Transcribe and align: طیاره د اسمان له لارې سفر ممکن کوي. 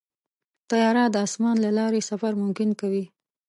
طیاره 0.69 1.03
د 1.11 1.15
اسمان 1.27 1.55
له 1.65 1.69
لارې 1.77 2.01
سفر 2.09 2.31
ممکن 2.41 2.69
کوي. 2.79 3.05